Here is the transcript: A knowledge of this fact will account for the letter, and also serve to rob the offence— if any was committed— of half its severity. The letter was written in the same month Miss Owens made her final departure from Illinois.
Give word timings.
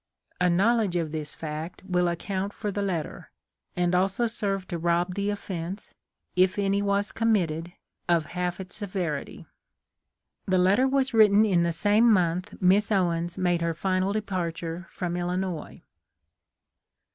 A 0.39 0.49
knowledge 0.49 0.95
of 0.95 1.11
this 1.11 1.35
fact 1.35 1.83
will 1.85 2.07
account 2.07 2.53
for 2.53 2.71
the 2.71 2.81
letter, 2.81 3.29
and 3.75 3.93
also 3.93 4.25
serve 4.25 4.67
to 4.69 4.79
rob 4.79 5.13
the 5.13 5.29
offence— 5.29 5.93
if 6.35 6.57
any 6.57 6.81
was 6.81 7.11
committed— 7.11 7.73
of 8.17 8.25
half 8.33 8.59
its 8.59 8.73
severity. 8.73 9.45
The 10.47 10.57
letter 10.57 10.87
was 10.87 11.13
written 11.13 11.45
in 11.45 11.61
the 11.61 11.71
same 11.71 12.11
month 12.11 12.59
Miss 12.59 12.91
Owens 12.91 13.37
made 13.37 13.61
her 13.61 13.75
final 13.75 14.11
departure 14.11 14.87
from 14.89 15.15
Illinois. 15.15 15.83